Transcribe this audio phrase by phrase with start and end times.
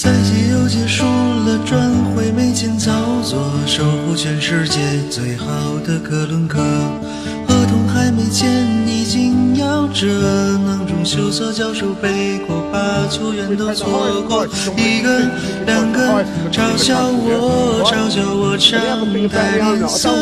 [0.00, 4.78] 赛季又结束了，转会没钱操作，守护全世界
[5.10, 5.44] 最好
[5.84, 6.60] 的哥伦克，
[7.48, 8.48] 合同还没签，
[8.86, 10.06] 已经夭折，
[10.64, 15.18] 囊中羞涩，教授背锅，把球员都错过，一个
[15.66, 18.78] 两个嘲笑我，嘲笑我长
[19.28, 20.14] 太脸色，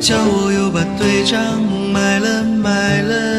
[0.00, 1.62] 叫我又把队长
[1.92, 3.29] 卖了卖了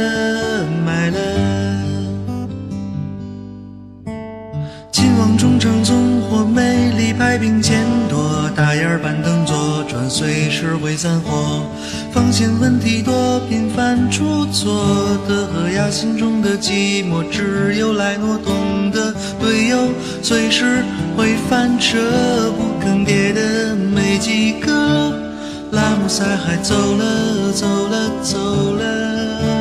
[7.42, 11.66] 并肩多，大眼儿板凳坐，转随时会散伙。
[12.14, 19.12] 防线问题多，频繁出错，德赫亚心中的寂寞，只有莱诺懂得。
[19.40, 19.90] 队友
[20.22, 20.84] 随时
[21.18, 21.98] 会翻车，
[22.52, 25.12] 不坑爹的没几个。
[25.72, 28.38] 拉姆塞还，走了，走了，走
[28.76, 29.61] 了。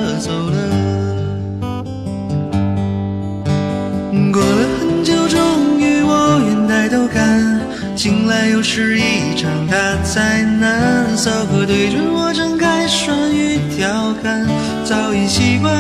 [8.03, 11.15] 醒来又是一场大灾难。
[11.15, 14.49] 骚客对准我张开双语调侃，
[14.87, 15.71] 早已习惯。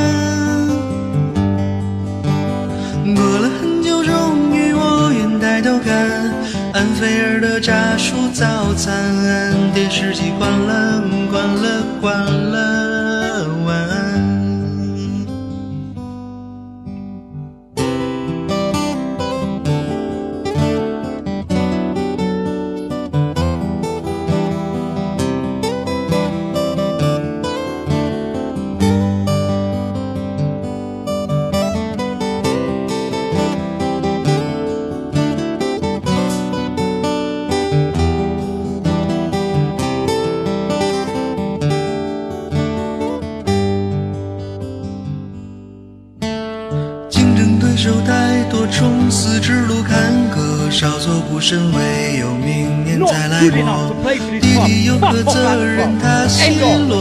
[3.16, 6.30] 过了很久，终于我愿抬头看，
[6.74, 8.92] 安菲尔的炸薯早餐，
[9.72, 12.89] 电视机关了，关了，关了，
[48.70, 53.95] 冲刺之路坎坷，稍作不慎，唯有明年再来过。
[54.41, 55.98] 弟弟有何责任？
[55.98, 56.51] 他奚
[56.89, 56.97] 落，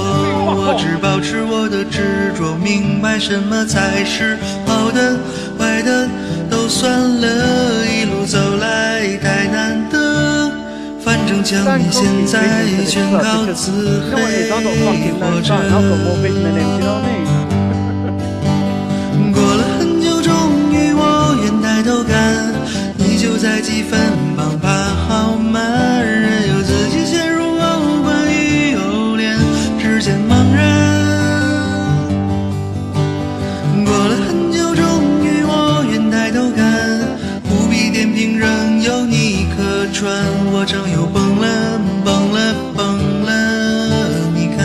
[0.46, 5.18] 我只保持我的执着，明白什么才是好的，
[5.58, 6.08] 坏的
[6.50, 6.92] 都算
[7.22, 10.52] 了，一路走来太难得。
[11.02, 15.56] 反正将你现在全靠自黑活着。
[40.02, 43.32] 我正又蹦了蹦了蹦了，
[44.34, 44.64] 你看，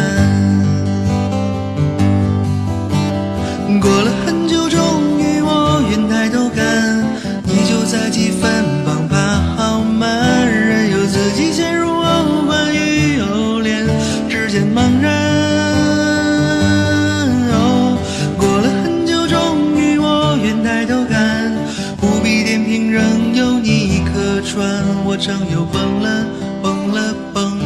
[25.85, 26.27] 蹦了
[26.63, 27.64] 蹦了蹦